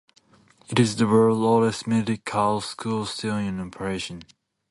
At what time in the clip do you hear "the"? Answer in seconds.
0.95-1.05